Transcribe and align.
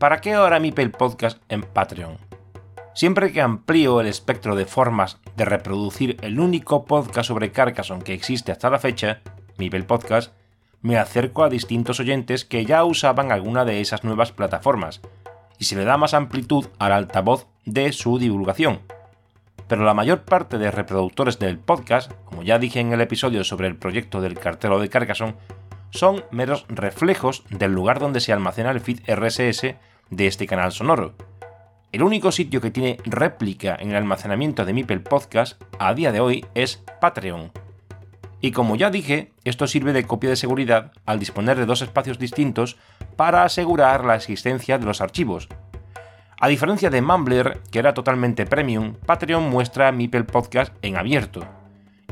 ¿para 0.00 0.22
qué 0.22 0.32
ahora 0.32 0.58
Mipel 0.60 0.92
Podcast 0.92 1.42
en 1.50 1.60
Patreon? 1.60 2.16
Siempre 2.94 3.32
que 3.32 3.42
amplío 3.42 4.00
el 4.00 4.06
espectro 4.06 4.56
de 4.56 4.64
formas 4.64 5.18
de 5.36 5.44
reproducir 5.44 6.16
el 6.22 6.40
único 6.40 6.86
podcast 6.86 7.28
sobre 7.28 7.52
Carcassonne 7.52 8.02
que 8.02 8.14
existe 8.14 8.50
hasta 8.50 8.70
la 8.70 8.78
fecha, 8.78 9.20
Mipel 9.58 9.84
Podcast, 9.84 10.32
me 10.80 10.96
acerco 10.96 11.44
a 11.44 11.50
distintos 11.50 12.00
oyentes 12.00 12.46
que 12.46 12.64
ya 12.64 12.82
usaban 12.84 13.30
alguna 13.30 13.66
de 13.66 13.82
esas 13.82 14.02
nuevas 14.02 14.32
plataformas, 14.32 15.02
y 15.58 15.66
se 15.66 15.76
le 15.76 15.84
da 15.84 15.98
más 15.98 16.14
amplitud 16.14 16.66
al 16.78 16.92
altavoz 16.92 17.46
de 17.66 17.92
su 17.92 18.18
divulgación. 18.18 18.80
Pero 19.68 19.84
la 19.84 19.92
mayor 19.92 20.22
parte 20.22 20.56
de 20.56 20.70
reproductores 20.70 21.38
del 21.38 21.58
podcast, 21.58 22.10
como 22.24 22.42
ya 22.42 22.58
dije 22.58 22.80
en 22.80 22.94
el 22.94 23.02
episodio 23.02 23.44
sobre 23.44 23.68
el 23.68 23.76
proyecto 23.76 24.22
del 24.22 24.38
cartero 24.38 24.80
de 24.80 24.88
Carcassonne, 24.88 25.36
son 25.90 26.24
meros 26.30 26.64
reflejos 26.68 27.44
del 27.50 27.72
lugar 27.72 27.98
donde 27.98 28.20
se 28.20 28.32
almacena 28.32 28.70
el 28.70 28.80
feed 28.80 29.00
RSS 29.06 29.74
de 30.10 30.26
este 30.26 30.46
canal 30.46 30.72
sonoro. 30.72 31.14
El 31.92 32.02
único 32.02 32.30
sitio 32.30 32.60
que 32.60 32.70
tiene 32.70 32.98
réplica 33.04 33.76
en 33.78 33.90
el 33.90 33.96
almacenamiento 33.96 34.64
de 34.64 34.72
Mipel 34.72 35.02
Podcast 35.02 35.62
a 35.78 35.94
día 35.94 36.12
de 36.12 36.20
hoy 36.20 36.44
es 36.54 36.82
Patreon. 37.00 37.50
Y 38.40 38.52
como 38.52 38.76
ya 38.76 38.90
dije, 38.90 39.32
esto 39.44 39.66
sirve 39.66 39.92
de 39.92 40.04
copia 40.06 40.30
de 40.30 40.36
seguridad 40.36 40.92
al 41.04 41.18
disponer 41.18 41.58
de 41.58 41.66
dos 41.66 41.82
espacios 41.82 42.18
distintos 42.18 42.76
para 43.16 43.44
asegurar 43.44 44.04
la 44.04 44.16
existencia 44.16 44.78
de 44.78 44.86
los 44.86 45.00
archivos. 45.00 45.48
A 46.40 46.48
diferencia 46.48 46.88
de 46.90 47.02
Mumbler, 47.02 47.60
que 47.70 47.78
era 47.78 47.92
totalmente 47.92 48.46
premium, 48.46 48.94
Patreon 49.04 49.50
muestra 49.50 49.92
Mipel 49.92 50.24
Podcast 50.24 50.72
en 50.80 50.96
abierto, 50.96 51.44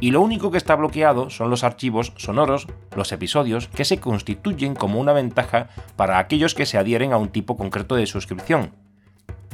y 0.00 0.10
lo 0.10 0.20
único 0.20 0.50
que 0.50 0.58
está 0.58 0.76
bloqueado 0.76 1.30
son 1.30 1.50
los 1.50 1.64
archivos 1.64 2.12
sonoros, 2.16 2.66
los 2.96 3.12
episodios, 3.12 3.68
que 3.68 3.84
se 3.84 3.98
constituyen 3.98 4.74
como 4.74 5.00
una 5.00 5.12
ventaja 5.12 5.68
para 5.96 6.18
aquellos 6.18 6.54
que 6.54 6.66
se 6.66 6.78
adhieren 6.78 7.12
a 7.12 7.16
un 7.16 7.28
tipo 7.28 7.56
concreto 7.56 7.96
de 7.96 8.06
suscripción. 8.06 8.72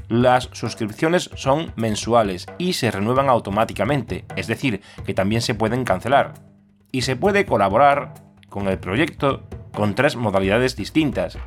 Las 0.08 0.50
suscripciones 0.52 1.30
son 1.34 1.72
mensuales 1.76 2.46
y 2.58 2.74
se 2.74 2.90
renuevan 2.90 3.28
automáticamente, 3.28 4.26
es 4.36 4.46
decir, 4.46 4.82
que 5.06 5.14
también 5.14 5.40
se 5.40 5.54
pueden 5.54 5.84
cancelar. 5.84 6.34
Y 6.92 7.02
se 7.02 7.16
puede 7.16 7.46
colaborar 7.46 8.14
con 8.50 8.68
el 8.68 8.78
proyecto 8.78 9.44
con 9.72 9.94
tres 9.94 10.14
modalidades 10.14 10.76
distintas. 10.76 11.38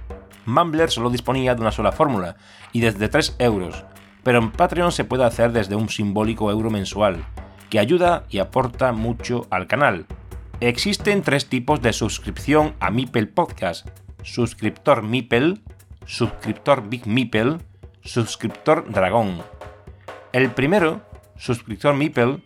Mumbler 0.46 0.90
solo 0.90 1.10
disponía 1.10 1.56
de 1.56 1.62
una 1.62 1.72
sola 1.72 1.92
fórmula, 1.92 2.36
y 2.72 2.82
desde 2.82 3.10
3 3.10 3.36
euros, 3.40 3.86
pero 4.24 4.40
en 4.40 4.52
Patreon 4.52 4.92
se 4.92 5.04
puede 5.04 5.24
hacer 5.24 5.52
desde 5.52 5.76
un 5.76 5.90
simbólico 5.90 6.52
euro 6.52 6.70
mensual, 6.70 7.24
que 7.70 7.80
ayuda 7.80 8.26
y 8.30 8.40
aporta 8.40 8.92
mucho 8.92 9.48
al 9.50 9.68
canal. 9.68 10.06
Existen 10.60 11.22
tres 11.22 11.48
tipos 11.48 11.82
de 11.82 11.94
suscripción 11.94 12.76
a 12.80 12.92
Mipel 12.92 13.30
Podcast. 13.30 13.88
Suscriptor 14.24 15.04
Mipel, 15.04 15.62
suscriptor 16.06 16.90
Big 16.90 17.06
Mipel, 17.08 17.60
suscriptor 18.02 18.92
Dragón. 18.92 19.42
El 20.34 20.52
primero, 20.52 21.02
suscriptor 21.38 21.96
Mipel, 21.96 22.44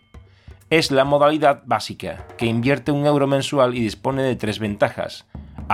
es 0.69 0.91
la 0.91 1.03
modalidad 1.03 1.63
básica, 1.65 2.25
que 2.37 2.45
invierte 2.45 2.91
un 2.91 3.05
euro 3.05 3.27
mensual 3.27 3.75
y 3.75 3.81
dispone 3.81 4.23
de 4.23 4.35
tres 4.35 4.59
ventajas 4.59 5.25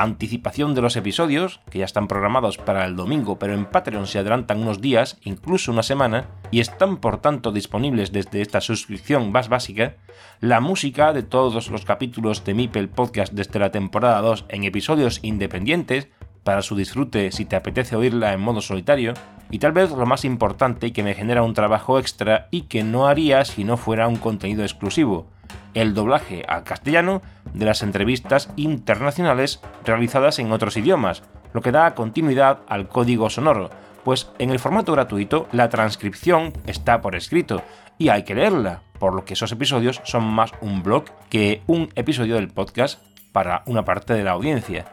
anticipación 0.02 0.76
de 0.76 0.81
los 0.81 0.95
episodios, 0.95 1.62
que 1.70 1.80
ya 1.80 1.86
están 1.86 2.08
programados 2.08 2.58
para 2.58 2.86
el 2.86 2.95
domingo, 2.95 3.40
pero 3.40 3.53
en 3.53 3.66
Patreon 3.66 4.08
se 4.08 4.20
adelantan 4.20 4.62
unos 4.62 4.81
días, 4.81 5.17
incluso 5.23 5.72
una 5.72 5.84
semana, 5.84 6.26
y 6.52 6.59
están 6.59 6.98
por 6.98 7.20
tanto 7.20 7.52
disponibles 7.52 8.12
desde 8.12 8.42
esta 8.42 8.62
suscripción 8.62 9.31
más 9.31 9.50
básica, 9.50 9.95
la 10.39 10.59
música 10.59 11.14
de 11.14 11.23
todos 11.23 11.70
los 11.70 11.86
capítulos 11.86 12.44
de 12.45 12.54
Mipel 12.54 12.89
Podcast 12.89 13.33
desde 13.33 13.60
la 13.60 13.71
temporada 13.71 14.21
2 14.21 14.45
en 14.49 14.64
episodios 14.64 15.20
independientes, 15.23 16.10
para 16.44 16.61
su 16.61 16.76
disfrute 16.76 17.32
si 17.32 17.45
te 17.45 17.55
apetece 17.55 17.95
oírla 17.95 18.33
en 18.33 18.39
modo 18.39 18.61
solitario, 18.61 19.14
y 19.50 19.60
tal 19.60 19.71
vez 19.71 19.92
lo 19.92 20.05
más 20.05 20.26
importante 20.26 20.94
que 20.94 21.04
me 21.04 21.14
genera 21.14 21.44
un 21.44 21.54
trabajo 21.54 22.00
extra 22.00 22.48
y 22.52 22.64
que 22.64 22.83
no 22.83 23.08
haría 23.08 23.45
si 23.45 23.64
no 23.64 23.77
fuera 23.77 24.08
un 24.08 24.17
contenido 24.17 24.64
exclusivo, 24.64 25.27
el 25.73 25.94
doblaje 25.94 26.44
al 26.48 26.64
castellano 26.64 27.21
de 27.53 27.65
las 27.65 27.83
entrevistas 27.83 28.49
internacionales 28.55 29.61
realizadas 29.85 30.39
en 30.39 30.52
otros 30.52 30.77
idiomas, 30.77 31.23
lo 31.53 31.61
que 31.61 31.71
da 31.71 31.95
continuidad 31.95 32.59
al 32.67 32.87
código 32.87 33.30
sonoro, 33.30 33.69
pues 34.03 34.31
en 34.39 34.52
el 34.52 34.59
formato 34.59 34.93
gratuito 34.93 35.47
la 35.52 35.69
transcripción 35.69 36.53
está 36.65 37.02
por 37.02 37.15
escrito 37.15 37.63
y 37.97 38.09
hay 38.09 38.23
que 38.23 38.35
leerla, 38.35 38.83
por 38.99 39.13
lo 39.13 39.25
que 39.25 39.33
esos 39.33 39.52
episodios 39.52 40.02
son 40.03 40.23
más 40.23 40.52
un 40.61 40.83
blog 40.83 41.05
que 41.30 41.61
un 41.67 41.89
episodio 41.95 42.35
del 42.35 42.47
podcast 42.47 43.02
para 43.31 43.64
una 43.65 43.83
parte 43.83 44.14
de 44.14 44.23
la 44.23 44.31
audiencia. 44.31 44.85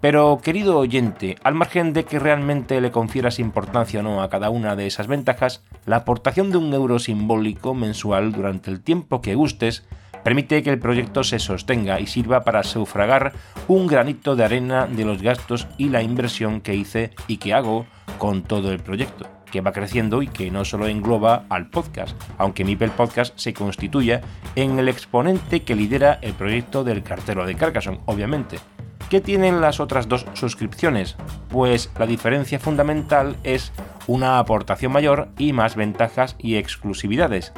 Pero, 0.00 0.38
querido 0.42 0.78
oyente, 0.78 1.36
al 1.42 1.54
margen 1.54 1.92
de 1.92 2.04
que 2.04 2.20
realmente 2.20 2.80
le 2.80 2.92
confieras 2.92 3.40
importancia 3.40 3.98
o 3.98 4.02
no 4.04 4.22
a 4.22 4.28
cada 4.28 4.48
una 4.48 4.76
de 4.76 4.86
esas 4.86 5.08
ventajas, 5.08 5.64
la 5.86 5.96
aportación 5.96 6.52
de 6.52 6.58
un 6.58 6.72
euro 6.72 7.00
simbólico 7.00 7.74
mensual 7.74 8.32
durante 8.32 8.70
el 8.70 8.80
tiempo 8.80 9.20
que 9.20 9.34
gustes 9.34 9.84
permite 10.24 10.62
que 10.62 10.70
el 10.70 10.78
proyecto 10.78 11.24
se 11.24 11.38
sostenga 11.38 12.00
y 12.00 12.06
sirva 12.06 12.44
para 12.44 12.62
sufragar 12.62 13.32
un 13.66 13.86
granito 13.86 14.36
de 14.36 14.44
arena 14.44 14.86
de 14.86 15.04
los 15.04 15.22
gastos 15.22 15.66
y 15.76 15.88
la 15.88 16.02
inversión 16.02 16.60
que 16.60 16.74
hice 16.74 17.10
y 17.26 17.38
que 17.38 17.54
hago 17.54 17.86
con 18.18 18.42
todo 18.42 18.72
el 18.72 18.80
proyecto, 18.80 19.26
que 19.50 19.60
va 19.60 19.72
creciendo 19.72 20.22
y 20.22 20.28
que 20.28 20.50
no 20.50 20.64
solo 20.64 20.86
engloba 20.86 21.44
al 21.48 21.68
podcast, 21.70 22.16
aunque 22.36 22.64
Mipel 22.64 22.90
Podcast 22.90 23.38
se 23.38 23.54
constituya 23.54 24.20
en 24.56 24.78
el 24.78 24.88
exponente 24.88 25.62
que 25.62 25.74
lidera 25.74 26.18
el 26.22 26.34
proyecto 26.34 26.84
del 26.84 27.02
cartero 27.02 27.46
de 27.46 27.54
Carcassonne, 27.54 28.00
obviamente. 28.06 28.58
¿Qué 29.10 29.22
tienen 29.22 29.62
las 29.62 29.80
otras 29.80 30.06
dos 30.06 30.26
suscripciones? 30.34 31.16
Pues 31.48 31.90
la 31.98 32.06
diferencia 32.06 32.58
fundamental 32.58 33.36
es 33.42 33.72
una 34.06 34.38
aportación 34.38 34.92
mayor 34.92 35.28
y 35.38 35.54
más 35.54 35.76
ventajas 35.76 36.36
y 36.38 36.56
exclusividades. 36.56 37.54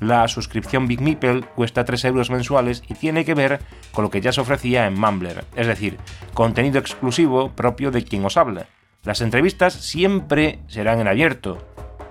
La 0.00 0.26
suscripción 0.26 0.86
Big 0.88 1.00
Meeple 1.00 1.42
cuesta 1.54 1.84
3 1.84 2.04
euros 2.06 2.30
mensuales 2.30 2.82
y 2.88 2.94
tiene 2.94 3.24
que 3.24 3.34
ver 3.34 3.60
con 3.92 4.04
lo 4.04 4.10
que 4.10 4.20
ya 4.20 4.32
se 4.32 4.40
ofrecía 4.40 4.86
en 4.86 4.98
Mumbler, 4.98 5.44
es 5.54 5.66
decir, 5.66 5.98
contenido 6.34 6.78
exclusivo 6.78 7.50
propio 7.50 7.90
de 7.90 8.04
quien 8.04 8.24
os 8.24 8.36
habla. 8.36 8.66
Las 9.04 9.20
entrevistas 9.20 9.74
siempre 9.74 10.58
serán 10.66 11.00
en 11.00 11.08
abierto. 11.08 11.58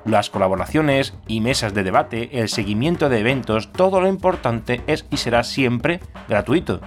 Las 0.06 0.30
colaboraciones 0.30 1.14
y 1.28 1.42
mesas 1.42 1.74
de 1.74 1.84
debate, 1.84 2.40
el 2.40 2.50
seguimiento 2.50 3.10
de 3.10 3.20
eventos, 3.20 3.72
todo 3.72 4.00
lo 4.00 4.08
importante 4.08 4.82
es 4.88 5.06
y 5.10 5.18
será 5.18 5.44
siempre 5.44 6.00
gratuito. 6.30 6.82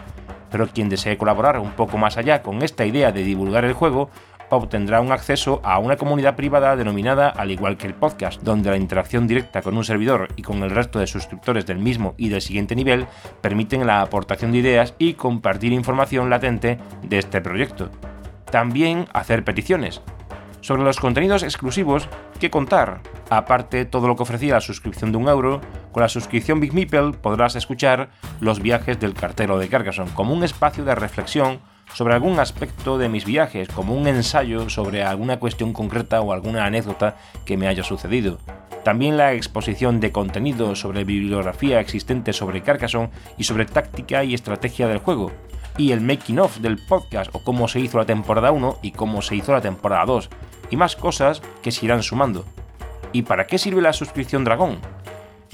Pero 0.51 0.69
quien 0.69 0.89
desee 0.89 1.19
colaborar 1.19 1.59
un 1.59 1.73
poco 1.73 1.99
más 1.99 2.17
allá 2.17 2.43
con 2.43 2.63
esta 2.63 2.87
idea 2.87 3.13
de 3.13 3.25
divulgar 3.25 3.65
el 3.65 3.73
juego, 3.73 4.11
obtendrá 4.51 5.01
un 5.01 5.13
acceso 5.13 5.61
a 5.65 5.79
una 5.79 5.97
comunidad 5.97 6.37
privada 6.37 6.77
denominada 6.77 7.29
al 7.29 7.51
igual 7.51 7.77
que 7.77 7.87
el 7.87 7.95
podcast, 7.95 8.43
donde 8.43 8.71
la 8.71 8.77
interacción 8.77 9.27
directa 9.27 9.63
con 9.63 9.77
un 9.77 9.85
servidor 9.85 10.29
y 10.37 10.43
con 10.43 10.63
el 10.63 10.71
resto 10.71 10.99
de 10.99 11.07
suscriptores 11.07 11.67
del 11.67 11.79
mismo 11.79 12.15
y 12.17 12.29
del 12.29 12.43
siguiente 12.43 12.77
nivel 12.77 13.07
permiten 13.41 13.87
la 13.87 14.03
aportación 14.03 14.53
de 14.53 14.59
ideas 14.59 14.95
y 14.99 15.15
compartir 15.15 15.73
información 15.73 16.31
latente 16.31 16.79
de 17.03 17.19
este 17.19 17.41
proyecto. 17.41 17.91
También 18.51 19.07
hacer 19.13 19.45
peticiones. 19.45 20.03
Sobre 20.61 20.83
los 20.83 20.99
contenidos 20.99 21.45
exclusivos, 21.45 22.09
¿qué 22.41 22.51
contar? 22.51 23.01
Aparte 23.31 23.85
todo 23.85 24.09
lo 24.09 24.17
que 24.17 24.25
ofrecía 24.25 24.55
la 24.55 24.61
suscripción 24.61 25.13
de 25.13 25.19
un 25.19 25.29
euro, 25.29 25.61
con 25.93 26.03
la 26.03 26.09
suscripción 26.09 26.59
Big 26.59 26.75
Meeple 26.75 27.13
podrás 27.13 27.55
escuchar 27.55 28.09
los 28.41 28.61
viajes 28.61 28.99
del 28.99 29.15
cartero 29.15 29.59
de 29.59 29.69
Carcassonne 29.69 30.11
como 30.15 30.35
un 30.35 30.43
espacio 30.43 30.85
de 30.85 30.95
reflexión 30.95 31.61
sobre 31.95 32.15
algún 32.15 32.39
aspecto 32.39 32.99
de 32.99 33.09
mis 33.09 33.25
viajes, 33.25 33.69
como 33.69 33.95
un 33.95 34.07
ensayo 34.07 34.69
sobre 34.69 35.03
alguna 35.03 35.39
cuestión 35.39 35.73
concreta 35.73 36.21
o 36.21 36.33
alguna 36.33 36.65
anécdota 36.65 37.17
que 37.45 37.57
me 37.57 37.69
haya 37.69 37.83
sucedido. 37.83 38.39
También 38.85 39.17
la 39.17 39.33
exposición 39.33 39.99
de 39.99 40.13
contenido 40.13 40.77
sobre 40.77 41.05
bibliografía 41.05 41.81
existente 41.81 42.33
sobre 42.33 42.63
Carcassonne 42.63 43.11
y 43.37 43.45
sobre 43.45 43.65
táctica 43.65 44.23
y 44.23 44.33
estrategia 44.33 44.87
del 44.87 44.99
juego. 44.99 45.33
Y 45.77 45.93
el 45.93 46.01
making 46.01 46.39
of 46.39 46.59
del 46.59 46.79
podcast 46.79 47.35
o 47.35 47.41
cómo 47.41 47.67
se 47.67 47.81
hizo 47.81 47.99
la 47.99 48.07
temporada 48.07 48.53
1 48.53 48.79
y 48.83 48.93
cómo 48.93 49.23
se 49.23 49.35
hizo 49.35 49.53
la 49.53 49.61
temporada 49.61 50.05
2. 50.07 50.31
Y 50.71 50.77
más 50.77 50.97
cosas 50.97 51.43
que 51.63 51.73
se 51.73 51.85
irán 51.85 52.03
sumando. 52.03 52.45
¿Y 53.13 53.23
para 53.23 53.47
qué 53.47 53.59
sirve 53.59 53.83
la 53.83 53.93
suscripción 53.93 54.45
Dragón? 54.45 54.79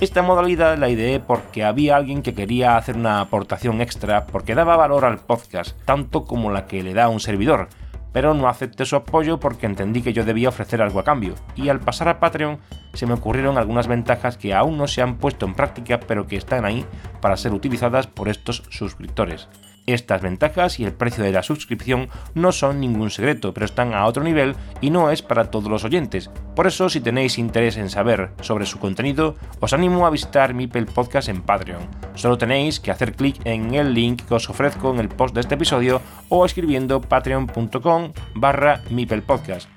Esta 0.03 0.21
modalidad 0.21 0.79
la 0.79 0.89
ideé 0.89 1.21
porque 1.21 1.63
había 1.63 1.95
alguien 1.95 2.23
que 2.23 2.35
quería 2.35 2.77
hacer 2.77 2.97
una 2.97 3.21
aportación 3.21 3.81
extra 3.81 4.27
porque 4.27 4.57
daba 4.57 4.77
valor 4.77 5.05
al 5.05 5.21
podcast, 5.21 5.81
tanto 5.85 6.25
como 6.25 6.51
la 6.51 6.67
que 6.67 6.83
le 6.83 6.93
da 6.93 7.09
un 7.09 7.21
servidor, 7.21 7.69
pero 8.13 8.35
no 8.35 8.49
acepté 8.49 8.85
su 8.85 8.97
apoyo 8.97 9.39
porque 9.39 9.67
entendí 9.67 10.03
que 10.03 10.13
yo 10.13 10.25
debía 10.25 10.49
ofrecer 10.49 10.83
algo 10.83 10.99
a 10.99 11.05
cambio, 11.05 11.37
y 11.55 11.69
al 11.69 11.79
pasar 11.79 12.09
a 12.09 12.19
Patreon 12.19 12.59
se 12.95 13.07
me 13.07 13.15
ocurrieron 13.15 13.59
algunas 13.59 13.87
ventajas 13.87 14.37
que 14.37 14.55
aún 14.55 14.77
no 14.77 14.89
se 14.89 15.03
han 15.03 15.19
puesto 15.19 15.47
en 15.47 15.55
práctica 15.55 16.01
pero 16.01 16.27
que 16.27 16.35
están 16.35 16.65
ahí 16.65 16.85
para 17.21 17.37
ser 17.37 17.53
utilizadas 17.53 18.09
por 18.09 18.29
estos 18.29 18.65
suscriptores. 18.71 19.49
Estas 19.87 20.23
ventajas 20.23 20.79
y 20.79 20.85
el 20.85 20.93
precio 20.93 21.25
de 21.25 21.33
la 21.33 21.43
suscripción 21.43 22.09
no 22.35 22.53
son 22.53 22.81
ningún 22.81 23.11
secreto, 23.11 23.53
pero 23.53 23.67
están 23.67 23.95
a 23.95 24.07
otro 24.07 24.23
nivel 24.23 24.55
y 24.81 24.91
no 24.91 25.11
es 25.11 25.23
para 25.23 25.51
todos 25.51 25.69
los 25.69 25.85
oyentes. 25.85 26.31
Por 26.55 26.67
eso, 26.67 26.89
si 26.89 27.01
tenéis 27.01 27.39
interés 27.39 27.77
en 27.77 27.91
saber 27.91 28.31
sobre 28.41 28.67
su 28.67 28.79
contenido, 28.79 29.37
os 29.61 29.73
animo 29.73 30.07
a 30.07 30.11
visitar 30.11 30.55
Mipel 30.55 30.87
Podcast 30.87 31.29
en 31.29 31.43
Patreon. 31.43 31.89
Solo 32.15 32.39
tenéis 32.39 32.79
que 32.79 32.91
hacer 32.91 33.15
clic 33.15 33.41
en 33.45 33.75
el 33.75 33.93
link 33.93 34.23
que 34.23 34.35
os 34.35 34.49
ofrezco 34.49 34.93
en 34.93 35.01
el 35.01 35.09
post 35.09 35.35
de 35.35 35.41
este 35.41 35.55
episodio 35.55 36.01
o 36.29 36.45
escribiendo 36.45 37.01
patreon.com 37.01 38.13
barra 38.35 38.83
Podcast. 39.27 39.72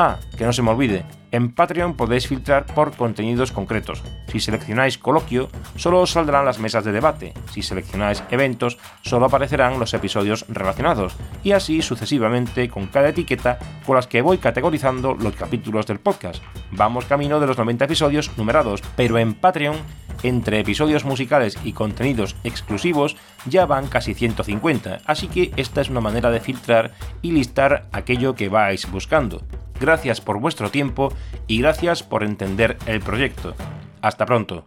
Ah, 0.00 0.20
que 0.36 0.44
no 0.44 0.52
se 0.52 0.62
me 0.62 0.70
olvide, 0.70 1.04
en 1.32 1.50
Patreon 1.50 1.94
podéis 1.94 2.28
filtrar 2.28 2.66
por 2.66 2.94
contenidos 2.94 3.50
concretos. 3.50 4.04
Si 4.28 4.38
seleccionáis 4.38 4.96
coloquio, 4.96 5.48
solo 5.74 6.00
os 6.00 6.12
saldrán 6.12 6.44
las 6.44 6.60
mesas 6.60 6.84
de 6.84 6.92
debate. 6.92 7.34
Si 7.50 7.62
seleccionáis 7.62 8.22
eventos, 8.30 8.78
solo 9.02 9.26
aparecerán 9.26 9.80
los 9.80 9.92
episodios 9.94 10.46
relacionados. 10.48 11.16
Y 11.42 11.50
así 11.50 11.82
sucesivamente 11.82 12.68
con 12.68 12.86
cada 12.86 13.08
etiqueta 13.08 13.58
con 13.84 13.96
las 13.96 14.06
que 14.06 14.22
voy 14.22 14.38
categorizando 14.38 15.16
los 15.16 15.34
capítulos 15.34 15.88
del 15.88 15.98
podcast. 15.98 16.44
Vamos 16.70 17.06
camino 17.06 17.40
de 17.40 17.48
los 17.48 17.58
90 17.58 17.86
episodios 17.86 18.30
numerados, 18.38 18.82
pero 18.94 19.18
en 19.18 19.34
Patreon 19.34 19.74
entre 20.22 20.60
episodios 20.60 21.04
musicales 21.04 21.58
y 21.64 21.72
contenidos 21.72 22.36
exclusivos 22.44 23.16
ya 23.46 23.66
van 23.66 23.88
casi 23.88 24.14
150, 24.14 24.98
así 25.06 25.26
que 25.26 25.52
esta 25.56 25.80
es 25.80 25.90
una 25.90 26.00
manera 26.00 26.30
de 26.30 26.40
filtrar 26.40 26.92
y 27.20 27.32
listar 27.32 27.86
aquello 27.92 28.36
que 28.36 28.48
vais 28.48 28.88
buscando. 28.90 29.42
Gracias 29.80 30.20
por 30.20 30.40
vuestro 30.40 30.70
tiempo 30.70 31.12
y 31.46 31.60
gracias 31.60 32.02
por 32.02 32.22
entender 32.22 32.76
el 32.86 33.00
proyecto. 33.00 33.54
Hasta 34.00 34.26
pronto. 34.26 34.66